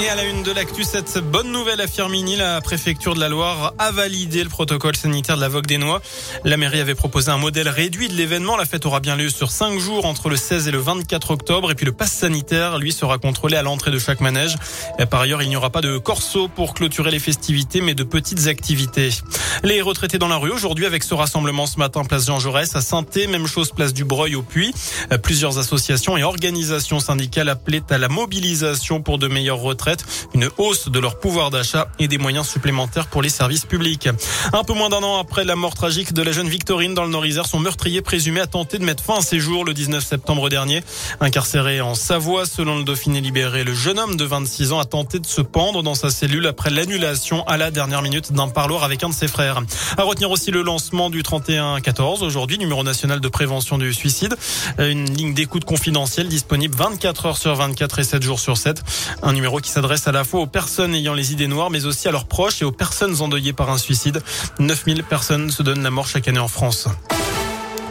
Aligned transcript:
Et 0.00 0.08
à 0.08 0.16
la 0.16 0.24
une 0.24 0.42
de 0.42 0.50
l'actu, 0.50 0.82
cette 0.82 1.18
bonne 1.18 1.52
nouvelle 1.52 1.80
à 1.80 1.86
Firmini, 1.86 2.34
la 2.34 2.60
préfecture 2.60 3.14
de 3.14 3.20
la 3.20 3.28
Loire 3.28 3.74
a 3.78 3.92
validé 3.92 4.42
le 4.42 4.48
protocole 4.48 4.96
sanitaire 4.96 5.36
de 5.36 5.40
la 5.40 5.48
Vogue 5.48 5.66
des 5.66 5.78
Noix. 5.78 6.02
La 6.42 6.56
mairie 6.56 6.80
avait 6.80 6.96
proposé 6.96 7.30
un 7.30 7.36
modèle 7.36 7.68
réduit 7.68 8.08
de 8.08 8.14
l'événement. 8.14 8.56
La 8.56 8.64
fête 8.64 8.86
aura 8.86 8.98
bien 8.98 9.14
lieu 9.14 9.28
sur 9.28 9.52
cinq 9.52 9.78
jours 9.78 10.04
entre 10.04 10.28
le 10.28 10.36
16 10.36 10.66
et 10.66 10.72
le 10.72 10.78
24 10.78 11.30
octobre. 11.30 11.70
Et 11.70 11.76
puis 11.76 11.86
le 11.86 11.92
pass 11.92 12.10
sanitaire, 12.10 12.78
lui, 12.78 12.90
sera 12.90 13.18
contrôlé 13.18 13.56
à 13.56 13.62
l'entrée 13.62 13.92
de 13.92 14.00
chaque 14.00 14.20
manège. 14.20 14.56
Et 14.98 15.06
par 15.06 15.20
ailleurs, 15.20 15.42
il 15.42 15.48
n'y 15.48 15.54
aura 15.56 15.70
pas 15.70 15.80
de 15.80 15.96
corso 15.98 16.48
pour 16.48 16.74
clôturer 16.74 17.12
les 17.12 17.20
festivités, 17.20 17.80
mais 17.80 17.94
de 17.94 18.02
petites 18.02 18.48
activités. 18.48 19.10
Les 19.62 19.80
retraités 19.80 20.18
dans 20.18 20.28
la 20.28 20.38
rue 20.38 20.50
aujourd'hui 20.50 20.86
avec 20.86 21.04
ce 21.04 21.14
rassemblement 21.14 21.66
ce 21.66 21.78
matin, 21.78 22.02
place 22.04 22.26
Jean 22.26 22.40
Jaurès 22.40 22.74
à 22.74 22.80
saint 22.80 23.04
même 23.28 23.46
chose 23.46 23.70
place 23.70 23.94
du 23.94 24.04
Breuil 24.04 24.34
au 24.34 24.42
Puy. 24.42 24.74
Plusieurs 25.22 25.58
associations 25.58 26.16
et 26.16 26.24
organisations 26.24 26.98
syndicales 26.98 27.48
appelaient 27.48 27.84
à 27.90 27.98
la 27.98 28.08
mobilisation 28.08 29.00
pour 29.00 29.18
de 29.18 29.28
meilleures 29.28 29.60
retraites 29.60 29.83
une 30.34 30.48
hausse 30.58 30.88
de 30.88 30.98
leur 30.98 31.18
pouvoir 31.18 31.50
d'achat 31.50 31.88
et 31.98 32.08
des 32.08 32.18
moyens 32.18 32.48
supplémentaires 32.48 33.06
pour 33.06 33.22
les 33.22 33.28
services 33.28 33.64
publics. 33.64 34.08
Un 34.52 34.64
peu 34.64 34.72
moins 34.72 34.88
d'un 34.88 35.02
an 35.02 35.18
après 35.18 35.44
la 35.44 35.56
mort 35.56 35.74
tragique 35.74 36.12
de 36.12 36.22
la 36.22 36.32
jeune 36.32 36.48
Victorine 36.48 36.94
dans 36.94 37.04
le 37.04 37.10
Nord-Isère, 37.10 37.46
son 37.46 37.60
meurtrier 37.60 38.02
présumé 38.02 38.40
a 38.40 38.46
tenté 38.46 38.78
de 38.78 38.84
mettre 38.84 39.02
fin 39.02 39.18
à 39.18 39.20
ses 39.20 39.40
jours 39.40 39.64
le 39.64 39.74
19 39.74 40.04
septembre 40.04 40.48
dernier. 40.48 40.82
Incarcéré 41.20 41.80
en 41.80 41.94
Savoie, 41.94 42.46
selon 42.46 42.78
le 42.78 42.84
Dauphiné 42.84 43.20
libéré, 43.20 43.64
le 43.64 43.74
jeune 43.74 43.98
homme 43.98 44.16
de 44.16 44.24
26 44.24 44.72
ans 44.72 44.78
a 44.78 44.84
tenté 44.84 45.18
de 45.18 45.26
se 45.26 45.40
pendre 45.40 45.82
dans 45.82 45.94
sa 45.94 46.10
cellule 46.10 46.46
après 46.46 46.70
l'annulation 46.70 47.46
à 47.46 47.56
la 47.56 47.70
dernière 47.70 48.02
minute 48.02 48.32
d'un 48.32 48.48
parloir 48.48 48.84
avec 48.84 49.02
un 49.04 49.08
de 49.08 49.14
ses 49.14 49.28
frères. 49.28 49.62
À 49.96 50.02
retenir 50.02 50.30
aussi 50.30 50.50
le 50.50 50.62
lancement 50.62 51.10
du 51.10 51.22
3114 51.22 52.22
aujourd'hui, 52.22 52.58
numéro 52.58 52.82
national 52.82 53.20
de 53.20 53.28
prévention 53.28 53.78
du 53.78 53.92
suicide. 53.92 54.36
Une 54.78 55.04
ligne 55.14 55.34
d'écoute 55.34 55.64
confidentielle 55.64 56.28
disponible 56.28 56.74
24 56.76 57.26
heures 57.26 57.38
sur 57.38 57.54
24 57.54 57.98
et 57.98 58.04
7 58.04 58.22
jours 58.22 58.40
sur 58.40 58.56
7. 58.56 58.82
Un 59.22 59.32
numéro 59.32 59.60
qui 59.60 59.70
s'adresse 59.74 60.06
à 60.06 60.12
la 60.12 60.22
fois 60.22 60.40
aux 60.40 60.46
personnes 60.46 60.94
ayant 60.94 61.14
les 61.14 61.32
idées 61.32 61.48
noires, 61.48 61.68
mais 61.68 61.84
aussi 61.84 62.06
à 62.06 62.12
leurs 62.12 62.26
proches 62.26 62.62
et 62.62 62.64
aux 62.64 62.70
personnes 62.70 63.20
endeuillées 63.20 63.52
par 63.52 63.70
un 63.70 63.78
suicide. 63.78 64.22
9000 64.60 65.02
personnes 65.02 65.50
se 65.50 65.64
donnent 65.64 65.82
la 65.82 65.90
mort 65.90 66.06
chaque 66.06 66.28
année 66.28 66.38
en 66.38 66.46
France. 66.46 66.86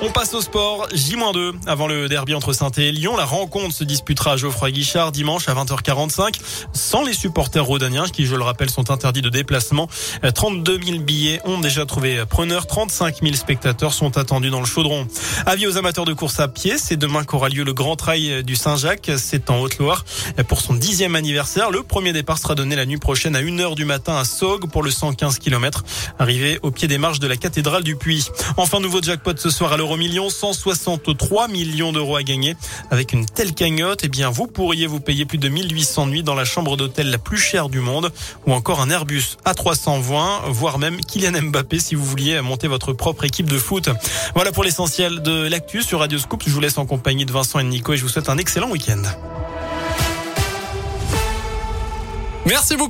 On 0.05 0.11
passe 0.11 0.33
au 0.33 0.41
sport. 0.41 0.89
J-2 0.93 1.53
avant 1.65 1.87
le 1.87 2.09
derby 2.09 2.33
entre 2.33 2.51
saint 2.51 2.71
et 2.75 2.91
Lyon. 2.91 3.15
La 3.15 3.23
rencontre 3.23 3.73
se 3.73 3.85
disputera 3.85 4.33
à 4.33 4.35
Geoffroy 4.35 4.71
Guichard 4.71 5.13
dimanche 5.13 5.47
à 5.47 5.53
20h45 5.53 6.41
sans 6.73 7.05
les 7.05 7.13
supporters 7.13 7.63
rodaniens 7.63 8.09
qui, 8.09 8.25
je 8.25 8.35
le 8.35 8.43
rappelle, 8.43 8.69
sont 8.69 8.91
interdits 8.91 9.21
de 9.21 9.29
déplacement. 9.29 9.87
32 10.35 10.77
000 10.83 10.99
billets 10.99 11.39
ont 11.45 11.57
déjà 11.57 11.85
trouvé 11.85 12.21
preneur. 12.29 12.67
35 12.67 13.21
000 13.23 13.33
spectateurs 13.35 13.93
sont 13.93 14.17
attendus 14.17 14.49
dans 14.49 14.59
le 14.59 14.65
chaudron. 14.65 15.07
Avis 15.45 15.67
aux 15.67 15.77
amateurs 15.77 16.03
de 16.03 16.11
course 16.11 16.37
à 16.41 16.49
pied. 16.49 16.77
C'est 16.77 16.97
demain 16.97 17.23
qu'aura 17.23 17.47
lieu 17.47 17.63
le 17.63 17.73
Grand 17.73 17.95
Trail 17.95 18.43
du 18.43 18.57
Saint-Jacques. 18.57 19.09
C'est 19.15 19.49
en 19.49 19.61
Haute-Loire. 19.61 20.03
Pour 20.49 20.59
son 20.59 20.73
dixième 20.73 21.15
anniversaire, 21.15 21.71
le 21.71 21.81
premier 21.81 22.11
départ 22.11 22.39
sera 22.39 22.55
donné 22.55 22.75
la 22.75 22.85
nuit 22.85 22.97
prochaine 22.97 23.37
à 23.37 23.41
1h 23.41 23.75
du 23.75 23.85
matin 23.85 24.17
à 24.17 24.25
Saugues 24.25 24.69
pour 24.69 24.83
le 24.83 24.91
115 24.91 25.39
km. 25.39 25.85
Arrivé 26.19 26.59
au 26.61 26.71
pied 26.71 26.89
des 26.89 26.97
marches 26.97 27.21
de 27.21 27.27
la 27.27 27.37
cathédrale 27.37 27.83
du 27.83 27.95
Puy. 27.95 28.27
Enfin, 28.57 28.81
nouveau 28.81 29.01
jackpot 29.01 29.37
ce 29.37 29.49
soir 29.49 29.71
à 29.71 29.77
l'Euro 29.77 29.92
millions, 29.97 30.29
163 30.29 31.47
millions 31.47 31.91
d'euros 31.91 32.15
à 32.15 32.23
gagner. 32.23 32.55
Avec 32.91 33.13
une 33.13 33.25
telle 33.25 33.53
cagnotte, 33.53 34.01
eh 34.03 34.09
bien, 34.09 34.29
vous 34.29 34.47
pourriez 34.47 34.87
vous 34.87 34.99
payer 34.99 35.25
plus 35.25 35.37
de 35.37 35.49
1800 35.49 36.07
nuits 36.07 36.23
dans 36.23 36.35
la 36.35 36.45
chambre 36.45 36.77
d'hôtel 36.77 37.09
la 37.09 37.17
plus 37.17 37.37
chère 37.37 37.69
du 37.69 37.79
monde 37.79 38.11
ou 38.45 38.53
encore 38.53 38.81
un 38.81 38.89
Airbus 38.89 39.37
A320, 39.45 40.49
voire 40.49 40.79
même 40.79 40.99
Kylian 41.01 41.41
Mbappé 41.41 41.79
si 41.79 41.95
vous 41.95 42.05
vouliez 42.05 42.41
monter 42.41 42.67
votre 42.67 42.93
propre 42.93 43.23
équipe 43.25 43.49
de 43.49 43.57
foot. 43.57 43.89
Voilà 44.35 44.51
pour 44.51 44.63
l'essentiel 44.63 45.21
de 45.21 45.47
l'actu 45.47 45.81
sur 45.81 45.99
Radio 45.99 46.17
Scoop. 46.19 46.43
Je 46.45 46.51
vous 46.51 46.59
laisse 46.59 46.77
en 46.77 46.85
compagnie 46.85 47.25
de 47.25 47.31
Vincent 47.31 47.59
et 47.59 47.63
Nico 47.63 47.93
et 47.93 47.97
je 47.97 48.03
vous 48.03 48.09
souhaite 48.09 48.29
un 48.29 48.37
excellent 48.37 48.69
week-end. 48.69 49.01
Merci 52.45 52.75
beaucoup. 52.75 52.81